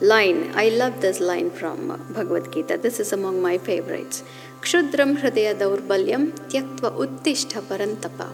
line. 0.00 0.50
I 0.54 0.70
love 0.70 1.02
this 1.02 1.20
line 1.20 1.50
from 1.50 1.88
Bhagavad 2.14 2.50
Gita. 2.50 2.78
This 2.78 2.98
is 2.98 3.12
among 3.12 3.42
my 3.42 3.58
favorites. 3.58 4.24
Kshudram 4.62 5.18
Hridaya 5.20 5.54
Daurbalyam 5.54 6.32
Tyaktva 6.48 6.90
Uttishta 6.96 7.60
Parantapa. 7.60 8.30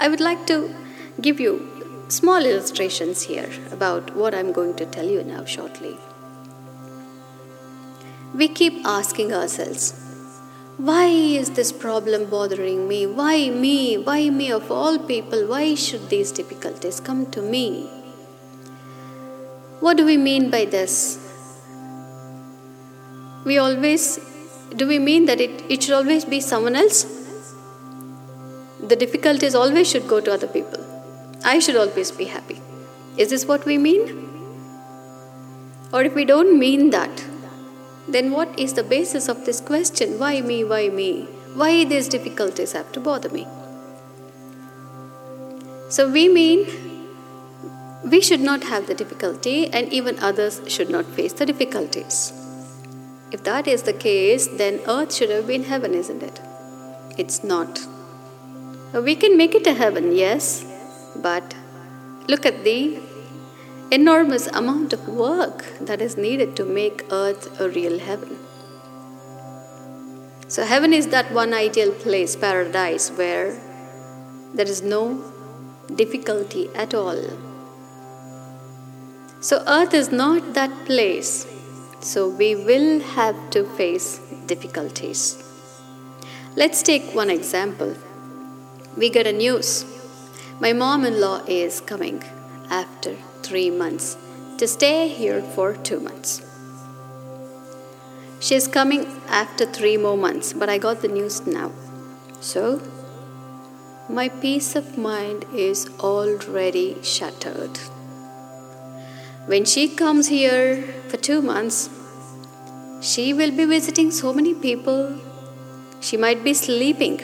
I 0.00 0.08
would 0.08 0.20
like 0.20 0.46
to 0.46 0.74
give 1.20 1.38
you 1.38 1.68
small 2.08 2.42
illustrations 2.46 3.22
here 3.22 3.50
about 3.70 4.16
what 4.16 4.34
I'm 4.34 4.50
going 4.50 4.74
to 4.76 4.86
tell 4.86 5.06
you 5.06 5.22
now 5.22 5.44
shortly. 5.44 5.98
We 8.34 8.48
keep 8.48 8.84
asking 8.86 9.34
ourselves, 9.34 9.92
why 10.78 11.06
is 11.06 11.50
this 11.50 11.72
problem 11.72 12.26
bothering 12.30 12.86
me? 12.86 13.04
Why 13.04 13.50
me? 13.50 13.98
Why 13.98 14.30
me 14.30 14.52
of 14.52 14.70
all 14.70 14.96
people? 14.96 15.46
Why 15.48 15.74
should 15.74 16.08
these 16.08 16.30
difficulties 16.30 17.00
come 17.00 17.26
to 17.32 17.42
me? 17.42 17.86
What 19.80 19.96
do 19.96 20.04
we 20.04 20.16
mean 20.16 20.50
by 20.50 20.66
this? 20.66 21.18
We 23.44 23.58
always, 23.58 24.20
do 24.76 24.86
we 24.86 25.00
mean 25.00 25.26
that 25.26 25.40
it, 25.40 25.50
it 25.68 25.82
should 25.82 25.94
always 25.94 26.24
be 26.24 26.40
someone 26.40 26.76
else? 26.76 27.04
The 28.80 28.94
difficulties 28.94 29.56
always 29.56 29.90
should 29.90 30.06
go 30.06 30.20
to 30.20 30.32
other 30.32 30.46
people. 30.46 30.84
I 31.44 31.58
should 31.58 31.76
always 31.76 32.12
be 32.12 32.26
happy. 32.26 32.60
Is 33.16 33.30
this 33.30 33.46
what 33.46 33.64
we 33.64 33.78
mean? 33.78 34.28
Or 35.92 36.04
if 36.04 36.14
we 36.14 36.24
don't 36.24 36.56
mean 36.56 36.90
that, 36.90 37.24
then 38.08 38.32
what 38.32 38.58
is 38.58 38.74
the 38.74 38.82
basis 38.82 39.28
of 39.28 39.44
this 39.44 39.60
question? 39.60 40.18
Why 40.18 40.40
me? 40.40 40.64
Why 40.64 40.88
me? 40.88 41.28
Why 41.54 41.84
these 41.84 42.08
difficulties 42.08 42.72
have 42.72 42.90
to 42.92 43.00
bother 43.00 43.28
me? 43.28 43.46
So 45.88 46.10
we 46.10 46.28
mean 46.28 46.66
we 48.04 48.20
should 48.20 48.40
not 48.40 48.64
have 48.64 48.86
the 48.86 48.94
difficulty 48.94 49.66
and 49.72 49.92
even 49.92 50.18
others 50.20 50.60
should 50.66 50.90
not 50.90 51.04
face 51.06 51.32
the 51.32 51.46
difficulties. 51.46 52.32
If 53.30 53.44
that 53.44 53.66
is 53.68 53.82
the 53.82 53.92
case, 53.92 54.46
then 54.46 54.80
earth 54.86 55.14
should 55.14 55.30
have 55.30 55.46
been 55.46 55.64
heaven, 55.64 55.94
isn't 55.94 56.22
it? 56.22 56.40
It's 57.18 57.44
not. 57.44 57.80
We 58.94 59.14
can 59.16 59.36
make 59.36 59.54
it 59.54 59.66
a 59.66 59.74
heaven, 59.74 60.16
yes, 60.16 60.64
but 61.16 61.54
look 62.26 62.46
at 62.46 62.64
the 62.64 62.98
enormous 63.90 64.46
amount 64.48 64.92
of 64.92 65.08
work 65.08 65.64
that 65.80 66.02
is 66.02 66.16
needed 66.18 66.54
to 66.56 66.64
make 66.64 67.04
earth 67.10 67.58
a 67.58 67.68
real 67.70 67.98
heaven. 67.98 68.36
So, 70.46 70.64
heaven 70.64 70.92
is 70.92 71.08
that 71.08 71.32
one 71.32 71.54
ideal 71.54 71.92
place, 71.92 72.36
paradise, 72.36 73.10
where 73.10 73.58
there 74.54 74.66
is 74.66 74.82
no 74.82 75.22
difficulty 75.94 76.68
at 76.74 76.94
all. 76.94 77.22
So, 79.40 79.62
earth 79.66 79.94
is 79.94 80.12
not 80.12 80.52
that 80.54 80.70
place. 80.84 81.46
So, 82.00 82.28
we 82.28 82.54
will 82.54 83.00
have 83.00 83.50
to 83.50 83.64
face 83.64 84.18
difficulties. 84.46 85.42
Let's 86.56 86.82
take 86.82 87.14
one 87.14 87.30
example. 87.30 87.94
We 88.96 89.08
get 89.08 89.26
a 89.26 89.32
news. 89.32 89.84
My 90.60 90.72
mom 90.72 91.04
in 91.04 91.20
law 91.20 91.42
is 91.46 91.80
coming 91.80 92.22
three 93.48 93.70
months 93.70 94.16
to 94.58 94.68
stay 94.68 95.08
here 95.08 95.40
for 95.40 95.74
two 95.74 96.00
months. 96.00 96.42
She 98.40 98.54
is 98.54 98.68
coming 98.68 99.06
after 99.28 99.66
three 99.66 99.96
more 99.96 100.16
months, 100.16 100.52
but 100.52 100.68
I 100.68 100.78
got 100.78 101.00
the 101.02 101.08
news 101.08 101.46
now. 101.46 101.72
So, 102.40 102.80
my 104.08 104.28
peace 104.28 104.76
of 104.76 104.98
mind 104.98 105.44
is 105.52 105.88
already 106.00 106.96
shattered. 107.02 107.78
When 109.46 109.64
she 109.64 109.88
comes 109.88 110.28
here 110.28 110.82
for 111.08 111.16
two 111.16 111.40
months, 111.40 111.88
she 113.00 113.32
will 113.32 113.50
be 113.50 113.64
visiting 113.64 114.10
so 114.10 114.32
many 114.32 114.54
people. 114.54 115.18
She 116.00 116.16
might 116.16 116.44
be 116.44 116.54
sleeping. 116.54 117.20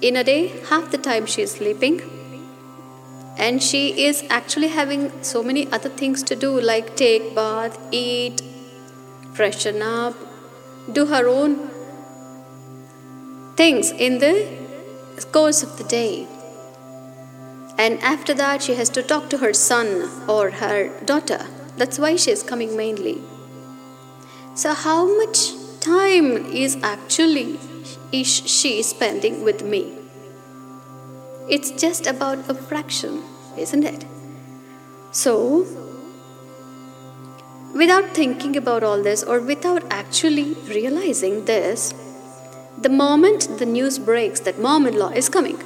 In 0.00 0.16
a 0.16 0.24
day, 0.24 0.48
half 0.68 0.90
the 0.90 0.98
time 0.98 1.26
she 1.26 1.42
is 1.42 1.52
sleeping, 1.52 2.00
and 3.38 3.62
she 3.62 4.04
is 4.04 4.24
actually 4.28 4.68
having 4.68 5.10
so 5.22 5.42
many 5.42 5.66
other 5.72 5.88
things 5.88 6.22
to 6.22 6.36
do 6.36 6.60
like 6.60 6.94
take 6.96 7.34
bath 7.34 7.78
eat 7.92 8.42
freshen 9.32 9.82
up 9.82 10.14
do 10.92 11.06
her 11.06 11.26
own 11.28 11.56
things 13.58 13.90
in 13.90 14.18
the 14.18 14.32
course 15.32 15.62
of 15.64 15.76
the 15.78 15.84
day. 15.84 16.26
And 17.76 17.98
after 18.00 18.34
that 18.34 18.62
she 18.62 18.74
has 18.74 18.88
to 18.90 19.02
talk 19.02 19.28
to 19.30 19.38
her 19.38 19.52
son 19.52 20.08
or 20.28 20.50
her 20.50 20.88
daughter. 21.04 21.46
That's 21.76 21.98
why 21.98 22.16
she 22.16 22.30
is 22.30 22.42
coming 22.42 22.76
mainly. 22.76 23.20
So 24.54 24.74
how 24.74 25.06
much 25.16 25.52
time 25.80 26.46
is 26.46 26.76
actually 26.82 27.58
is 28.12 28.28
she 28.28 28.82
spending 28.82 29.42
with 29.44 29.62
me 29.62 29.94
it's 31.48 31.70
just 31.70 32.06
about 32.06 32.48
a 32.50 32.54
fraction, 32.54 33.22
isn't 33.56 33.84
it? 33.84 34.04
So, 35.12 35.66
without 37.74 38.10
thinking 38.10 38.56
about 38.56 38.82
all 38.82 39.02
this 39.02 39.22
or 39.24 39.40
without 39.40 39.82
actually 39.90 40.54
realizing 40.68 41.46
this, 41.46 41.94
the 42.76 42.90
moment 42.90 43.58
the 43.58 43.66
news 43.66 43.98
breaks 43.98 44.40
that 44.40 44.58
mom 44.58 44.86
in 44.86 44.98
law 44.98 45.08
is 45.08 45.28
coming 45.28 45.58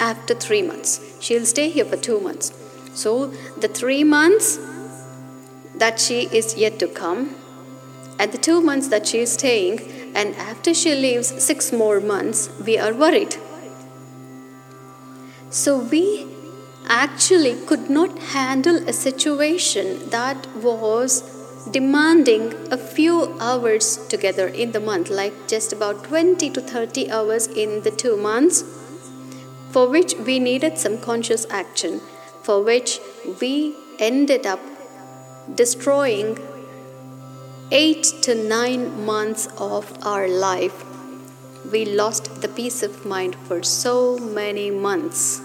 after 0.00 0.34
three 0.34 0.62
months, 0.62 1.16
she'll 1.20 1.46
stay 1.46 1.70
here 1.70 1.84
for 1.84 1.96
two 1.96 2.20
months. 2.20 2.52
So, 2.94 3.28
the 3.56 3.68
three 3.68 4.02
months 4.02 4.58
that 5.76 6.00
she 6.00 6.22
is 6.32 6.56
yet 6.56 6.80
to 6.80 6.88
come, 6.88 7.36
and 8.18 8.32
the 8.32 8.38
two 8.38 8.60
months 8.60 8.88
that 8.88 9.06
she 9.06 9.20
is 9.20 9.32
staying, 9.32 9.80
and 10.16 10.34
after 10.34 10.74
she 10.74 10.94
leaves 10.94 11.28
six 11.42 11.72
more 11.72 12.00
months, 12.00 12.50
we 12.66 12.76
are 12.76 12.92
worried 12.92 13.36
so 15.50 15.78
we 15.78 16.26
actually 16.86 17.54
could 17.66 17.90
not 17.90 18.18
handle 18.18 18.76
a 18.88 18.92
situation 18.92 20.08
that 20.10 20.46
was 20.56 21.22
demanding 21.70 22.54
a 22.70 22.76
few 22.76 23.36
hours 23.40 23.96
together 24.08 24.48
in 24.48 24.72
the 24.72 24.80
month, 24.80 25.10
like 25.10 25.48
just 25.48 25.72
about 25.72 26.04
20 26.04 26.50
to 26.50 26.60
30 26.60 27.10
hours 27.10 27.46
in 27.46 27.82
the 27.82 27.90
two 27.90 28.16
months, 28.16 28.64
for 29.70 29.88
which 29.88 30.14
we 30.14 30.38
needed 30.38 30.78
some 30.78 30.98
conscious 30.98 31.46
action, 31.50 32.00
for 32.42 32.62
which 32.62 33.00
we 33.40 33.74
ended 33.98 34.46
up 34.46 34.60
destroying 35.54 36.38
eight 37.70 38.04
to 38.22 38.34
nine 38.34 39.04
months 39.04 39.48
of 39.58 39.92
our 40.06 40.26
life 40.28 40.84
we 41.72 41.84
lost 41.84 42.40
the 42.42 42.48
peace 42.48 42.82
of 42.82 43.04
mind 43.04 43.36
for 43.46 43.62
so 43.62 44.18
many 44.18 44.70
months. 44.70 45.40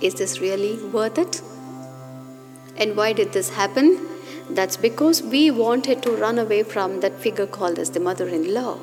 Is 0.00 0.14
this 0.14 0.40
really 0.40 0.82
worth 0.84 1.18
it? 1.18 1.42
And 2.76 2.96
why 2.96 3.12
did 3.12 3.32
this 3.32 3.50
happen? 3.50 4.08
That's 4.50 4.76
because 4.76 5.22
we 5.22 5.50
wanted 5.50 6.02
to 6.02 6.12
run 6.12 6.38
away 6.38 6.62
from 6.62 7.00
that 7.00 7.20
figure 7.20 7.46
called 7.46 7.78
as 7.78 7.90
the 7.90 8.00
mother 8.00 8.28
in 8.28 8.52
law. 8.52 8.78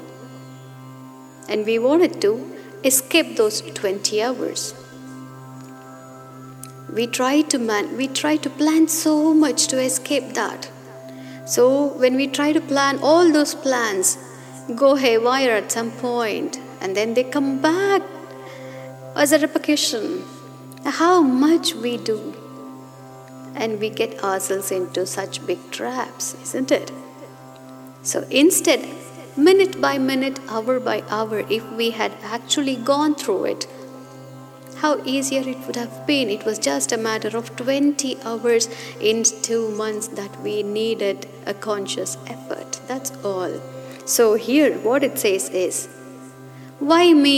And 1.48 1.65
we 1.65 1.77
wanted 1.80 2.21
to 2.21 2.57
escape 2.83 3.36
those 3.36 3.62
20 3.62 4.21
hours. 4.21 4.74
we 6.94 7.07
try 7.07 7.42
to 7.42 7.57
man 7.57 7.95
we 7.98 8.06
try 8.07 8.36
to 8.36 8.50
plan 8.50 8.88
so 8.88 9.33
much 9.33 9.68
to 9.68 9.80
escape 9.81 10.33
that 10.33 10.69
so 11.45 11.88
when 12.03 12.15
we 12.15 12.27
try 12.27 12.51
to 12.51 12.62
plan 12.71 13.00
all 13.01 13.31
those 13.31 13.53
plans 13.56 14.18
go 14.75 14.96
haywire 14.96 15.52
at 15.52 15.72
some 15.72 15.92
point 15.92 16.60
and 16.80 16.96
then 16.96 17.13
they 17.13 17.24
come 17.24 17.62
back 17.62 18.02
as 19.16 19.31
a 19.31 19.40
repercussion 19.40 20.24
how 20.86 21.22
much 21.22 21.74
we 21.75 21.98
do 21.98 22.34
and 23.56 23.80
we 23.80 23.90
get 23.90 24.24
ourselves 24.24 24.72
into 24.72 25.06
such 25.06 25.46
big 25.46 25.60
traps 25.72 26.36
isn't 26.44 26.72
it 26.72 26.92
so 28.02 28.25
instead 28.30 28.88
minute 29.36 29.80
by 29.81 29.98
minute 29.98 30.40
hour 30.50 30.80
by 30.80 31.04
hour 31.10 31.40
if 31.50 31.69
we 31.74 31.92
had 31.92 32.12
actually 32.24 32.75
gone 32.75 33.13
through 33.16 33.46
it 33.46 33.68
how 34.81 35.00
easier 35.06 35.48
it 35.48 35.60
would 35.68 35.75
have 35.75 36.08
been. 36.08 36.30
It 36.31 36.44
was 36.44 36.58
just 36.58 36.92
a 36.92 36.98
matter 36.98 37.38
of 37.38 37.56
20 37.56 38.18
hours 38.24 38.68
in 39.00 39.24
two 39.24 39.69
months 39.69 40.08
that 40.19 40.42
we 40.42 40.63
needed 40.63 41.28
a 41.46 41.54
conscious 41.54 42.18
effort. 42.25 42.80
That's 42.88 43.12
all. 43.24 43.62
So, 44.12 44.34
here 44.34 44.74
what 44.80 45.06
it 45.06 45.18
says 45.18 45.48
is, 45.50 45.88
Why 46.80 47.13
me? 47.13 47.34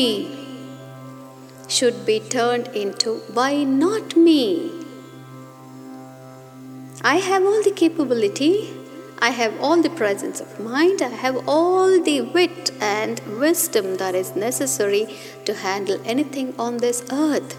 should 1.67 2.03
be 2.03 2.19
turned 2.19 2.69
into, 2.69 3.17
Why 3.31 3.63
not 3.63 4.15
me? 4.15 4.71
I 7.03 7.17
have 7.17 7.45
all 7.45 7.61
the 7.61 7.75
capability, 7.83 8.73
I 9.19 9.29
have 9.29 9.61
all 9.61 9.83
the 9.83 9.91
presence 9.91 10.41
of 10.41 10.59
mind, 10.59 11.03
I 11.03 11.09
have 11.09 11.47
all 11.47 12.01
the 12.01 12.21
wit 12.21 12.71
and 12.81 13.21
wisdom 13.39 13.97
that 13.97 14.15
is 14.15 14.35
necessary 14.35 15.05
to 15.45 15.53
handle 15.53 16.01
anything 16.03 16.55
on 16.57 16.77
this 16.77 17.05
earth. 17.11 17.53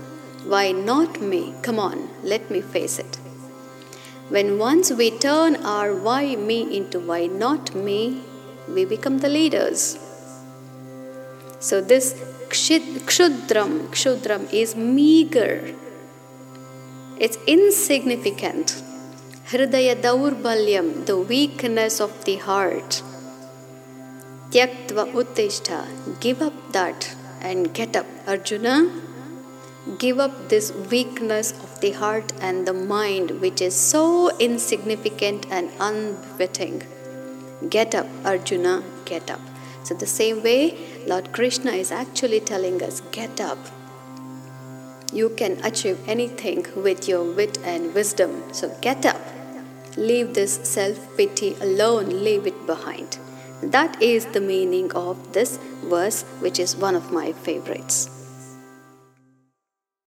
Why 0.44 0.72
not 0.72 1.20
me? 1.20 1.54
Come 1.62 1.78
on, 1.78 2.08
let 2.24 2.50
me 2.50 2.60
face 2.60 2.98
it. 2.98 3.16
When 4.28 4.58
once 4.58 4.90
we 4.90 5.12
turn 5.12 5.54
our 5.64 5.94
why 5.94 6.34
me 6.34 6.62
into 6.76 6.98
why 6.98 7.26
not 7.26 7.76
me, 7.76 8.24
we 8.68 8.84
become 8.84 9.18
the 9.18 9.28
leaders. 9.28 9.98
So, 11.60 11.80
this 11.80 12.14
kshudram, 12.48 13.88
kshudram 13.88 14.52
is 14.52 14.76
meager, 14.76 15.74
it's 17.18 17.38
insignificant 17.46 18.82
Hridaya 19.48 19.94
Daurbalyam, 19.94 21.04
the 21.04 21.18
weakness 21.18 22.00
of 22.00 22.24
the 22.24 22.36
heart. 22.36 23.02
Tyaktva 24.50 25.12
Uttishta, 25.12 25.86
give 26.18 26.40
up 26.40 26.54
that 26.72 27.14
and 27.42 27.74
get 27.74 27.94
up. 27.94 28.06
Arjuna, 28.26 28.90
give 29.98 30.18
up 30.18 30.48
this 30.48 30.72
weakness 30.90 31.52
of 31.52 31.78
the 31.82 31.90
heart 31.90 32.32
and 32.40 32.66
the 32.66 32.72
mind, 32.72 33.42
which 33.42 33.60
is 33.60 33.74
so 33.74 34.34
insignificant 34.38 35.46
and 35.50 35.70
unbefitting. 35.78 36.82
Get 37.70 37.94
up, 37.94 38.06
Arjuna, 38.24 38.82
get 39.04 39.30
up. 39.30 39.40
So, 39.84 39.94
the 39.94 40.06
same 40.06 40.42
way, 40.42 40.76
Lord 41.06 41.32
Krishna 41.32 41.72
is 41.72 41.92
actually 41.92 42.40
telling 42.40 42.82
us, 42.82 43.00
get 43.12 43.40
up. 43.40 43.58
You 45.12 45.28
can 45.30 45.64
achieve 45.64 45.98
anything 46.08 46.66
with 46.74 47.08
your 47.08 47.22
wit 47.22 47.58
and 47.64 47.94
wisdom. 47.94 48.42
So, 48.52 48.74
get 48.80 49.04
up. 49.06 49.20
Leave 49.96 50.34
this 50.34 50.54
self 50.64 51.16
pity 51.16 51.54
alone, 51.60 52.24
leave 52.24 52.46
it 52.46 52.66
behind. 52.66 53.18
That 53.62 54.02
is 54.02 54.26
the 54.26 54.40
meaning 54.40 54.90
of 54.92 55.32
this 55.32 55.58
verse, 55.84 56.22
which 56.40 56.58
is 56.58 56.76
one 56.76 56.94
of 56.94 57.12
my 57.12 57.32
favorites. 57.32 58.23